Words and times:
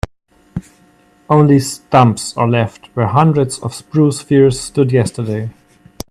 Only 1.29 1.59
stumps 1.59 2.35
are 2.35 2.47
left 2.49 2.87
where 2.95 3.05
hundreds 3.05 3.59
of 3.59 3.75
spruce 3.75 4.19
firs 4.19 4.59
stood 4.59 4.91
yesterday. 4.91 5.51